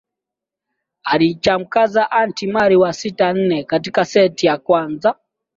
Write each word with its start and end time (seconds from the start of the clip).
alimchakaza 1.03 2.11
anti 2.11 2.47
mari 2.53 2.77
kwa 2.77 2.93
sita 2.93 3.33
nne 3.33 3.63
katika 3.63 4.05
seti 4.05 4.45
ya 4.45 4.57
kwanza 4.57 5.15